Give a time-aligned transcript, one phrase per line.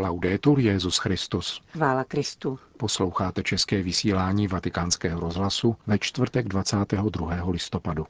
[0.00, 1.62] Laudetur Jezus Christus.
[1.72, 2.58] Chvála Kristu.
[2.76, 7.50] Posloucháte české vysílání Vatikánského rozhlasu ve čtvrtek 22.
[7.50, 8.06] listopadu.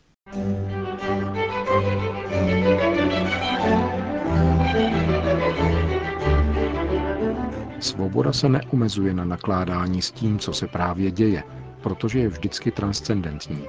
[7.81, 11.43] Svoboda se neomezuje na nakládání s tím, co se právě děje,
[11.83, 13.65] protože je vždycky transcendentní,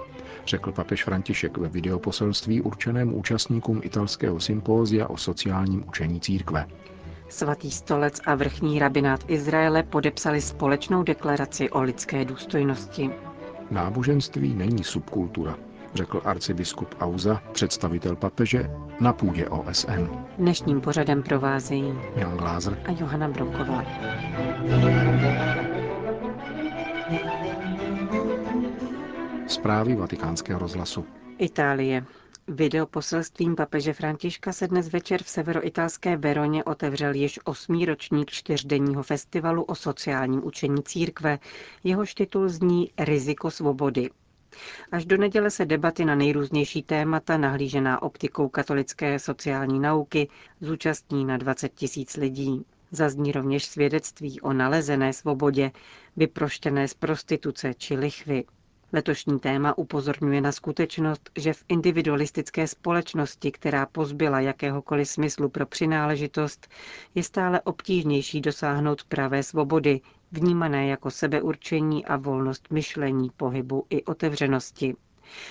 [0.47, 6.67] řekl papež František ve videoposelství určeném účastníkům italského sympózia o sociálním učení církve.
[7.31, 13.09] Svatý stolec a vrchní rabinát Izraele podepsali společnou deklaraci o lidské důstojnosti.
[13.71, 15.55] Náboženství není subkultura,
[15.93, 20.07] řekl arcibiskup Auza, představitel papeže, na půdě OSN.
[20.37, 23.83] Dnešním pořadem provázejí Jan Glázer a Johana Bronková.
[29.47, 31.05] Zprávy vatikánského rozhlasu.
[31.37, 32.05] Itálie.
[32.53, 39.63] Videoposelstvím papeže Františka se dnes večer v severoitalské Veroně otevřel již osmý ročník čtyřdenního festivalu
[39.63, 41.39] o sociálním učení církve.
[41.83, 44.09] Jehož titul zní Riziko svobody.
[44.91, 50.27] Až do neděle se debaty na nejrůznější témata, nahlížená optikou katolické sociální nauky,
[50.61, 52.65] zúčastní na 20 tisíc lidí.
[52.91, 55.71] Zazní rovněž svědectví o nalezené svobodě,
[56.17, 58.43] vyproštěné z prostituce či lichvy.
[58.93, 66.67] Letošní téma upozorňuje na skutečnost, že v individualistické společnosti, která pozbyla jakéhokoliv smyslu pro přináležitost,
[67.15, 74.95] je stále obtížnější dosáhnout pravé svobody, vnímané jako sebeurčení a volnost myšlení, pohybu i otevřenosti.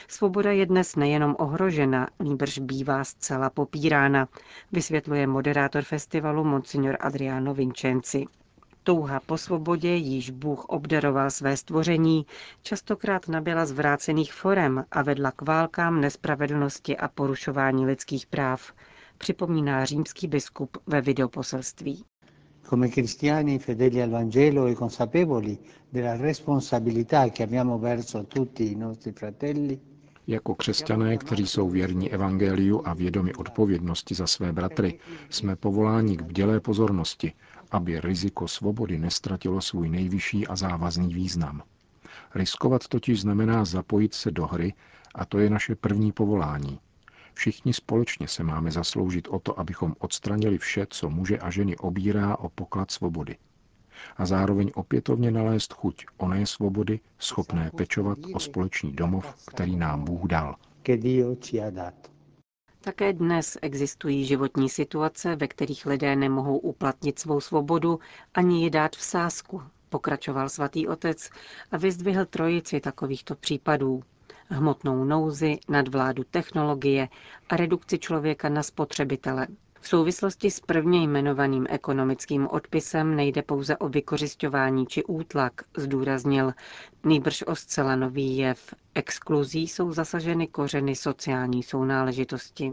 [0.08, 4.28] Svoboda je dnes nejenom ohrožena, nýbrž bývá zcela popírána,
[4.72, 8.24] vysvětluje moderátor festivalu Monsignor Adriano Vincenzi.
[8.82, 12.26] Touha po svobodě, již Bůh obdaroval své stvoření,
[12.62, 18.72] častokrát nabyla zvrácených forem a vedla k válkám, nespravedlnosti a porušování lidských práv,
[19.18, 22.04] připomíná římský biskup ve videoposelství.
[22.68, 25.58] Come cristiani fedeli al Vangelo e consapevoli
[25.92, 29.80] della responsabilità che abbiamo verso tutti i nostri fratelli,
[30.26, 34.98] jako křesťané, kteří jsou věrní evangeliu a vědomi odpovědnosti za své bratry,
[35.30, 37.32] jsme povoláni k bdělé pozornosti,
[37.70, 41.62] aby riziko svobody nestratilo svůj nejvyšší a závazný význam.
[42.34, 44.74] Riskovat totiž znamená zapojit se do hry
[45.14, 46.78] a to je naše první povolání.
[47.34, 52.36] Všichni společně se máme zasloužit o to, abychom odstranili vše, co muže a ženy obírá
[52.36, 53.36] o poklad svobody.
[54.16, 60.26] A zároveň opětovně nalézt chuť oné svobody, schopné pečovat o společný domov, který nám Bůh
[60.26, 60.56] dal.
[62.82, 68.00] Také dnes existují životní situace, ve kterých lidé nemohou uplatnit svou svobodu
[68.34, 71.30] ani ji dát v sázku, pokračoval svatý otec
[71.72, 74.02] a vyzdvihl trojici takovýchto případů.
[74.48, 77.08] Hmotnou nouzi, nadvládu technologie
[77.48, 79.46] a redukci člověka na spotřebitele.
[79.80, 86.52] V souvislosti s prvně jmenovaným ekonomickým odpisem nejde pouze o vykořišťování či útlak, zdůraznil,
[87.04, 88.74] nýbrž o zcela nový jev.
[88.94, 92.72] Exkluzí jsou zasaženy kořeny sociální sounáležitosti.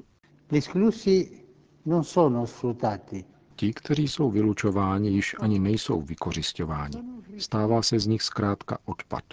[3.56, 6.98] Ti, kteří jsou vylučováni, již ani nejsou vykořišťováni.
[7.38, 9.24] Stává se z nich zkrátka odpad.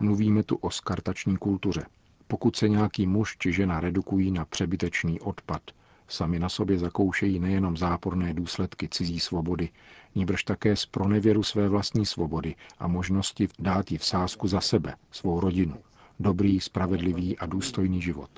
[0.00, 1.86] Mluvíme tu o skartační kultuře.
[2.28, 5.62] Pokud se nějaký muž či žena redukují na přebytečný odpad,
[6.10, 9.68] Sami na sobě zakoušejí nejenom záporné důsledky cizí svobody,
[10.14, 14.94] níbrž také z pronevěru své vlastní svobody a možnosti dát ji v sázku za sebe,
[15.10, 15.76] svou rodinu,
[16.20, 18.30] dobrý, spravedlivý a důstojný život.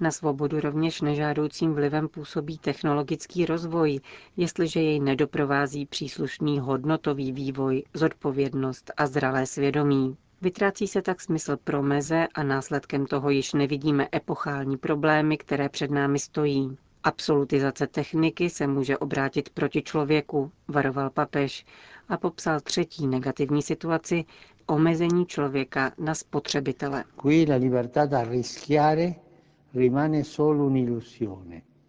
[0.00, 4.00] Na svobodu rovněž nežádoucím vlivem působí technologický rozvoj,
[4.36, 10.16] jestliže jej nedoprovází příslušný hodnotový vývoj, zodpovědnost a zralé svědomí.
[10.42, 15.90] Vytrácí se tak smysl pro meze a následkem toho již nevidíme epochální problémy, které před
[15.90, 16.76] námi stojí.
[17.04, 21.66] Absolutizace techniky se může obrátit proti člověku, varoval papež
[22.08, 24.24] a popsal třetí negativní situaci
[24.66, 27.04] omezení člověka na spotřebitele.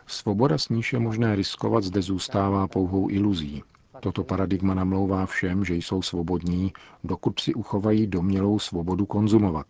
[0.07, 3.63] Svoboda, s níž je možné riskovat, zde zůstává pouhou iluzí.
[4.03, 6.73] Toto paradigma namlouvá všem, že jsou svobodní,
[7.03, 9.65] dokud si uchovají domělou svobodu konzumovat,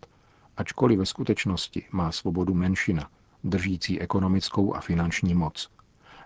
[0.56, 3.08] ačkoliv ve skutečnosti má svobodu menšina,
[3.44, 5.70] držící ekonomickou a finanční moc.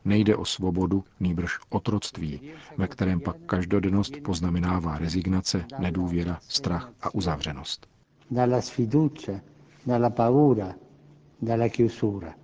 [0.04, 2.40] Nejde o svobodu, nýbrž otroctví,
[2.76, 7.86] ve kterém pak každodennost poznamenává rezignace, nedůvěra, strach a uzavřenost.
[8.30, 9.40] Dalla sfiducia,
[9.86, 10.74] dalla paura,
[11.42, 12.34] dalla chiusura.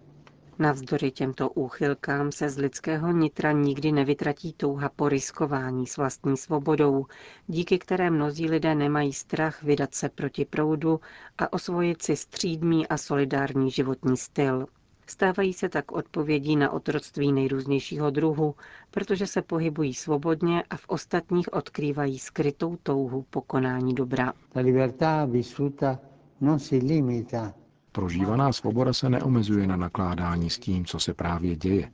[0.58, 7.06] Navzdory těmto úchylkám se z lidského nitra nikdy nevytratí touha po riskování s vlastní svobodou,
[7.46, 11.00] díky které mnozí lidé nemají strach vydat se proti proudu
[11.38, 14.66] a osvojit si střídmý a solidární životní styl.
[15.06, 18.54] Stávají se tak odpovědí na otroctví nejrůznějšího druhu,
[18.90, 24.32] protože se pohybují svobodně a v ostatních odkrývají skrytou touhu po konání dobra.
[24.56, 25.98] La libertà vissuta
[26.40, 27.54] non si limita
[27.94, 31.92] Prožívaná svoboda se neomezuje na nakládání s tím, co se právě děje,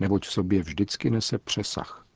[0.00, 2.06] neboť v sobě vždycky nese přesah.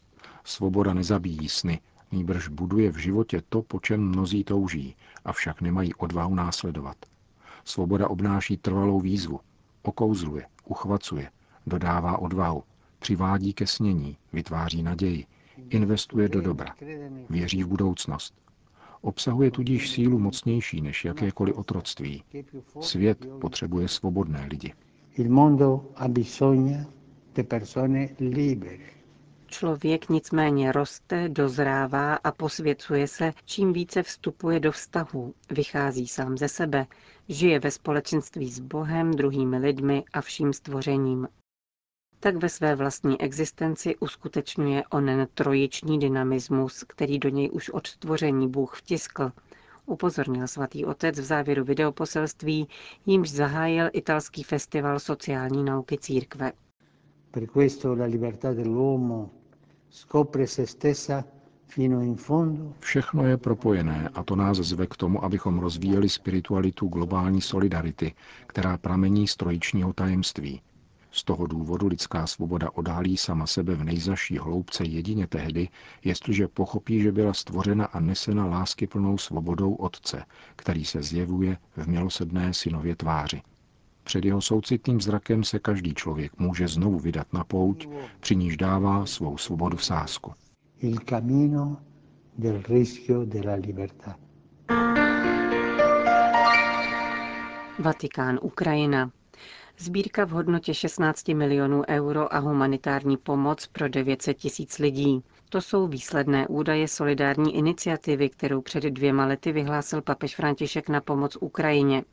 [0.45, 1.81] Svoboda nezabíjí sny,
[2.13, 6.97] nýbrž buduje v životě to, po čem mnozí touží, avšak nemají odvahu následovat.
[7.65, 9.41] Svoboda obnáší trvalou výzvu,
[9.83, 11.31] okouzluje, uchvacuje,
[11.67, 12.63] dodává odvahu,
[12.99, 15.27] přivádí ke snění, vytváří naději,
[15.71, 16.75] investuje do dobra,
[17.31, 18.35] věří v budoucnost.
[19.05, 22.25] Obsahuje tudíž sílu mocnější než jakékoliv otroctví.
[22.81, 24.73] Svět potřebuje svobodné lidi.
[25.17, 26.87] Il mondo ha bisogno
[27.35, 28.85] di persone libere.
[29.47, 36.49] Člověk nicméně roste, dozrává a posvěcuje se, čím více vstupuje do vztahů, vychází sám ze
[36.49, 36.87] sebe,
[37.29, 41.29] žije ve společenství s Bohem, druhými lidmi a vším stvořením.
[42.25, 48.49] Tak ve své vlastní existenci uskutečňuje onen trojiční dynamismus, který do něj už od stvoření
[48.49, 49.33] Bůh vtiskl,
[49.87, 52.69] upozornil svatý otec v závěru videoposelství,
[53.07, 56.53] jímž zahájil italský festival sociální nauky církve.
[57.31, 59.31] Per questo la libertà dell'uomo
[59.91, 61.25] scopre se stessa
[61.67, 62.73] fino in fondo.
[62.81, 68.15] Všechno je propojené a to nás zve k tomu, abychom rozvíjeli spiritualitu globální solidarity,
[68.47, 70.61] která pramení z trojičního tajemství.
[71.15, 75.69] Z toho důvodu lidská svoboda odhalí sama sebe v nejzaší hloubce jedině tehdy,
[76.05, 80.25] jestliže pochopí, že byla stvořena a nesena láskyplnou svobodou Otce,
[80.57, 83.43] který se zjevuje v milosedné synově tváři.
[84.05, 87.89] Před jeho soucitným zrakem se každý člověk může znovu vydat na pouť,
[88.21, 90.33] při níž dává svou svobodu v sázku.
[90.79, 91.77] Il cammino
[92.39, 94.17] del rischio della libertà.
[97.79, 99.11] Vatikán, Ukrajina.
[99.79, 105.23] Sbírka v hodnotě 16 milionů euro a humanitární pomoc pro 900 tisíc lidí.
[105.49, 111.37] To jsou výsledné údaje solidární iniciativy, kterou před dvěma lety vyhlásil papež František na pomoc
[111.41, 112.05] Ukrajině.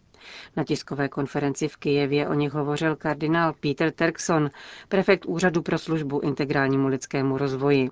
[0.58, 4.50] Na tiskové konferenci v Kijevě o nich hovořil kardinál Peter Terkson,
[4.90, 7.90] prefekt Úřadu pro službu integrálnímu lidskému rozvoji.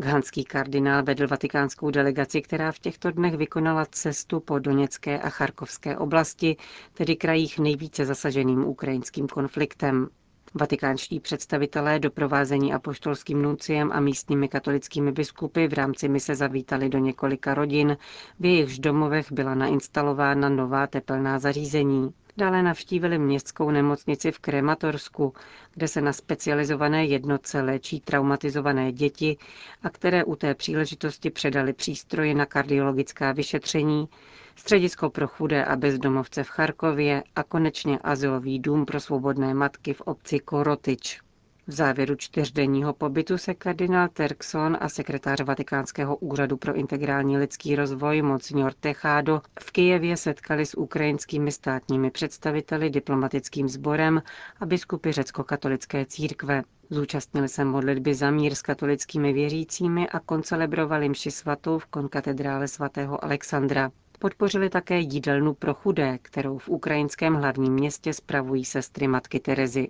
[0.00, 5.96] Ghanský kardinál vedl vatikánskou delegaci, která v těchto dnech vykonala cestu po Doněcké a Charkovské
[5.98, 6.56] oblasti,
[6.94, 10.08] tedy krajích nejvíce zasaženým ukrajinským konfliktem.
[10.54, 17.54] Vatikánští představitelé doprovázení apoštolským nunciem a místními katolickými biskupy v rámci mise zavítali do několika
[17.54, 17.96] rodin,
[18.40, 22.10] v jejichž domovech byla nainstalována nová tepelná zařízení.
[22.38, 25.32] Dále navštívili městskou nemocnici v Krematorsku,
[25.74, 29.36] kde se na specializované jednotce léčí traumatizované děti
[29.82, 34.08] a které u té příležitosti předali přístroje na kardiologická vyšetření,
[34.56, 40.00] středisko pro chudé a bezdomovce v Charkově a konečně azylový dům pro svobodné matky v
[40.00, 41.20] obci Korotič.
[41.68, 48.22] V závěru čtyřdenního pobytu se kardinál Terkson a sekretář Vatikánského úřadu pro integrální lidský rozvoj
[48.22, 54.22] Monsignor Techado v Kijevě setkali s ukrajinskými státními představiteli, diplomatickým sborem
[54.60, 56.62] a biskupy řecko-katolické církve.
[56.90, 63.24] Zúčastnili se modlitby za mír s katolickými věřícími a koncelebrovali mši svatou v konkatedrále svatého
[63.24, 63.90] Alexandra.
[64.18, 69.88] Podpořili také jídelnu pro chudé, kterou v ukrajinském hlavním městě spravují sestry matky Terezy.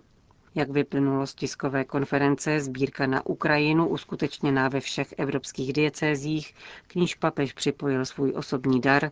[0.58, 6.54] Jak vyplynulo z tiskové konference, sbírka na Ukrajinu, uskutečněná ve všech evropských diecézích,
[6.86, 9.10] k níž papež připojil svůj osobní dar,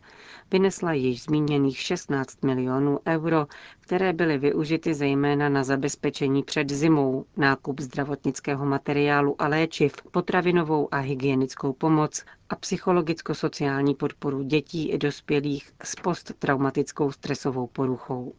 [0.50, 3.46] vynesla již zmíněných 16 milionů euro,
[3.80, 10.98] které byly využity zejména na zabezpečení před zimou, nákup zdravotnického materiálu a léčiv, potravinovou a
[10.98, 18.32] hygienickou pomoc a psychologicko-sociální podporu dětí i dospělých s posttraumatickou stresovou poruchou.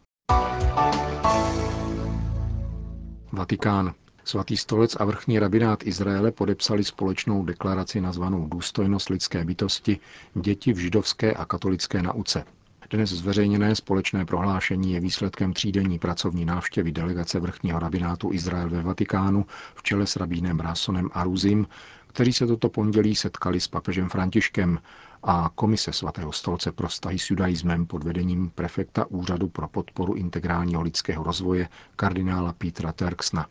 [3.32, 3.94] Vatikán.
[4.24, 9.98] Svatý stolec a vrchní rabinát Izraele podepsali společnou deklaraci nazvanou Důstojnost lidské bytosti
[10.34, 12.44] děti v židovské a katolické nauce.
[12.90, 19.46] Dnes zveřejněné společné prohlášení je výsledkem třídenní pracovní návštěvy delegace vrchního rabinátu Izrael ve Vatikánu
[19.74, 21.66] v čele s rabínem Rasonem Aruzim,
[22.06, 24.78] kteří se toto pondělí setkali s papežem Františkem
[25.22, 30.82] a Komise svatého stolce pro vztahy s judaismem pod vedením prefekta Úřadu pro podporu integrálního
[30.82, 33.46] lidského rozvoje kardinála Petra Terksna.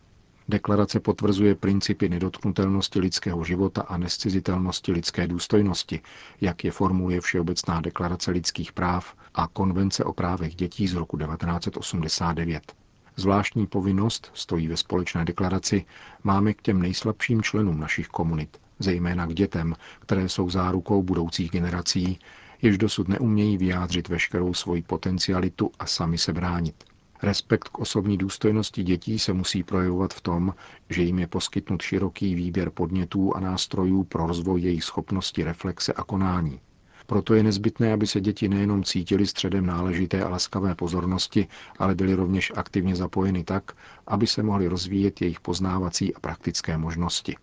[0.50, 6.02] Deklarace potvrzuje principy nedotknutelnosti lidského života a nescizitelnosti lidské důstojnosti,
[6.42, 12.74] jak je formuluje Všeobecná deklarace lidských práv a Konvence o právech dětí z roku 1989.
[13.16, 15.86] Zvláštní povinnost, stojí ve společné deklaraci,
[16.24, 22.20] máme k těm nejslabším členům našich komunit, zejména k dětem, které jsou zárukou budoucích generací,
[22.62, 26.84] jež dosud neumějí vyjádřit veškerou svoji potencialitu a sami se bránit.
[27.24, 30.54] Respekt k osobní důstojnosti dětí se musí projevovat v tom,
[30.90, 36.04] že jim je poskytnut široký výběr podnětů a nástrojů pro rozvoj jejich schopnosti reflexe a
[36.04, 36.60] konání.
[37.08, 41.48] Proto je nezbytné, aby se děti nejenom cítili středem náležité a laskavé pozornosti,
[41.80, 43.72] ale byly rovněž aktivně zapojeny tak,
[44.08, 47.36] aby se mohly rozvíjet jejich poznávací a praktické možnosti.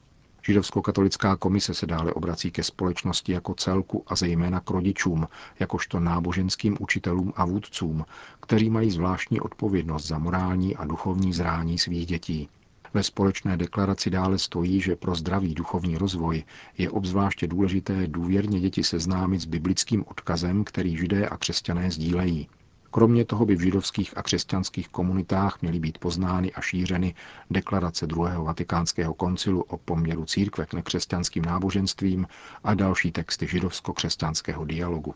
[0.46, 5.28] Židovsko-katolická komise se dále obrací ke společnosti jako celku a zejména k rodičům,
[5.60, 8.04] jakožto náboženským učitelům a vůdcům,
[8.40, 12.48] kteří mají zvláštní odpovědnost za morální a duchovní zrání svých dětí.
[12.94, 16.44] Ve společné deklaraci dále stojí, že pro zdravý duchovní rozvoj
[16.78, 22.48] je obzvláště důležité důvěrně děti seznámit s biblickým odkazem, který židé a křesťané sdílejí.
[22.94, 27.14] Kromě toho by v židovských a křesťanských komunitách měly být poznány a šířeny
[27.50, 32.26] deklarace druhého vatikánského koncilu o poměru církve k nekřesťanským náboženstvím
[32.64, 35.14] a další texty židovsko-křesťanského dialogu.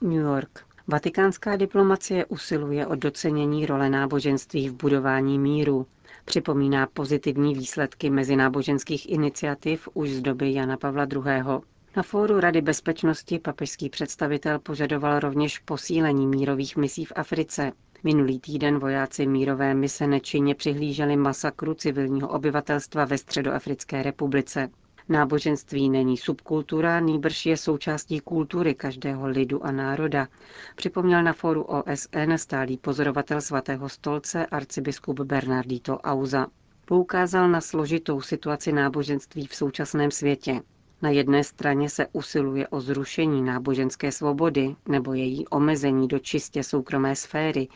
[0.00, 0.60] New York.
[0.88, 5.86] Vatikánská diplomacie usiluje o docenění role náboženství v budování míru.
[6.24, 11.71] Připomíná pozitivní výsledky mezináboženských iniciativ už z doby Jana Pavla II.
[11.96, 17.72] Na fóru Rady bezpečnosti papežský představitel požadoval rovněž posílení mírových misí v Africe.
[18.04, 24.68] Minulý týden vojáci mírové mise nečinně přihlíželi masakru civilního obyvatelstva ve Středoafrické republice.
[25.08, 30.28] Náboženství není subkultura, nýbrž je součástí kultury každého lidu a národa,
[30.76, 36.46] připomněl na fóru OSN stálý pozorovatel svatého stolce arcibiskup Bernardito Auza.
[36.84, 40.60] Poukázal na složitou situaci náboženství v současném světě.
[41.02, 47.16] Na jedné straně se usiluje o zrušení náboženské svobody nebo její omezení do čistě soukromé
[47.16, 47.68] sféry,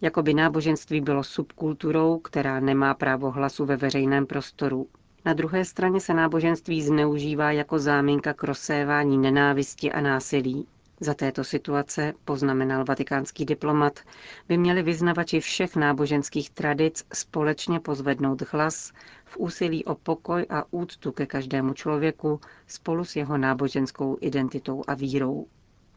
[0.00, 4.86] jako by náboženství bylo subkulturou, která nemá právo hlasu ve veřejném prostoru.
[5.24, 10.66] Na druhé straně se náboženství zneužívá jako záminka k rozsévání nenávisti a násilí.
[11.04, 14.00] Za této situace, poznamenal vatikánský diplomat,
[14.48, 18.92] by měli vyznavači všech náboženských tradic společně pozvednout hlas
[19.24, 24.94] v úsilí o pokoj a úctu ke každému člověku spolu s jeho náboženskou identitou a
[24.94, 25.46] vírou.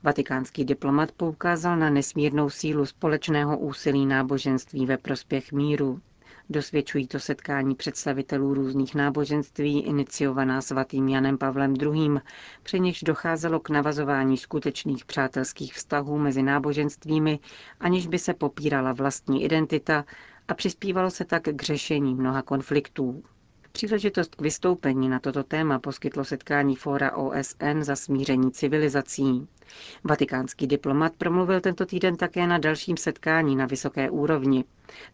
[0.03, 6.01] Vatikánský diplomat poukázal na nesmírnou sílu společného úsilí náboženství ve prospěch míru,
[6.49, 12.19] Dosvědčují to setkání představitelů různých náboženství iniciovaná svatým Janem Pavlem II.,
[12.63, 17.39] při nichž docházelo k navazování skutečných přátelských vztahů mezi náboženstvími,
[17.79, 20.05] aniž by se popírala vlastní identita
[20.47, 23.23] a přispívalo se tak k řešení mnoha konfliktů.
[23.71, 29.47] Příležitost k vystoupení na toto téma poskytlo setkání Fóra OSN za smíření civilizací.
[30.03, 34.65] Vatikánský diplomat promluvil tento týden také na dalším setkání na vysoké úrovni,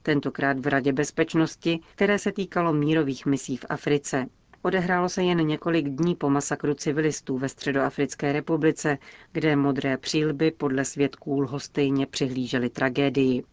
[0.01, 4.25] tentokrát v Radě bezpečnosti, které se týkalo mírových misí v Africe.
[4.61, 8.97] Odehrálo se jen několik dní po masakru civilistů ve Středoafrické republice,
[9.31, 13.43] kde modré přílby podle svědků lhostejně přihlíželi tragédii.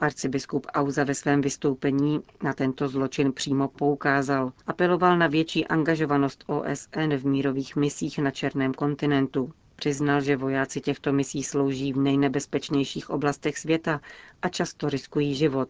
[0.00, 4.52] Arcibiskup Auza ve svém vystoupení na tento zločin přímo poukázal.
[4.66, 9.52] Apeloval na větší angažovanost OSN v mírových misích na Černém kontinentu.
[9.76, 14.00] Přiznal, že vojáci těchto misí slouží v nejnebezpečnějších oblastech světa
[14.42, 15.68] a často riskují život.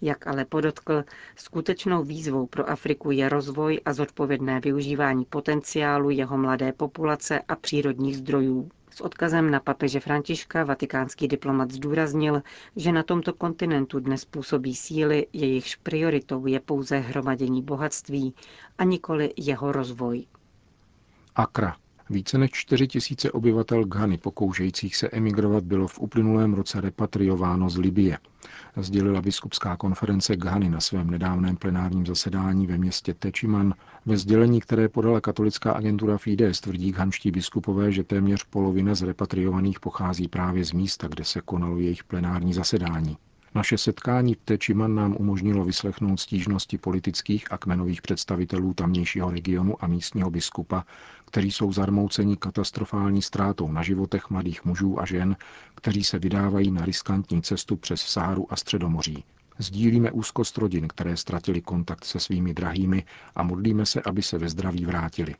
[0.00, 1.04] Jak ale podotkl,
[1.36, 8.16] skutečnou výzvou pro Afriku je rozvoj a zodpovědné využívání potenciálu jeho mladé populace a přírodních
[8.16, 8.70] zdrojů.
[8.94, 12.42] S odkazem na papeže Františka vatikánský diplomat zdůraznil,
[12.76, 18.34] že na tomto kontinentu dnes působí síly, jejichž prioritou je pouze hromadění bohatství
[18.78, 20.26] a nikoli jeho rozvoj.
[21.34, 21.76] Akra.
[22.12, 27.78] Více než 4 tisíce obyvatel Ghany pokoušejících se emigrovat bylo v uplynulém roce repatriováno z
[27.78, 28.18] Libie,
[28.76, 33.74] sdělila biskupská konference Ghany na svém nedávném plenárním zasedání ve městě Techiman.
[34.06, 39.80] Ve sdělení, které podala katolická agentura Fides, tvrdí ghanští biskupové, že téměř polovina z repatriovaných
[39.80, 43.16] pochází právě z místa, kde se konalo jejich plenární zasedání.
[43.54, 49.86] Naše setkání v Tečiman nám umožnilo vyslechnout stížnosti politických a kmenových představitelů tamnějšího regionu a
[49.86, 50.84] místního biskupa,
[51.24, 55.36] kteří jsou zarmouceni katastrofální ztrátou na životech mladých mužů a žen,
[55.74, 59.24] kteří se vydávají na riskantní cestu přes Sáru a Středomoří.
[59.58, 63.04] Sdílíme úzkost rodin, které ztratili kontakt se svými drahými
[63.34, 65.34] a modlíme se, aby se ve zdraví vrátili.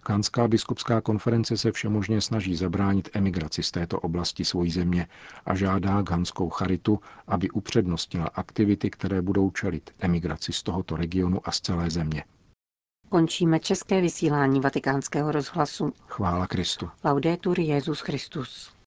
[0.00, 5.06] Kánská biskupská konference se všemožně snaží zabránit emigraci z této oblasti svojí země
[5.46, 11.52] a žádá Ganskou charitu, aby upřednostnila aktivity, které budou čelit emigraci z tohoto regionu a
[11.52, 12.24] z celé země.
[13.08, 15.92] Končíme české vysílání vatikánského rozhlasu.
[16.06, 16.90] Chvála Kristu.
[17.04, 18.81] Laudetur Jezus Christus.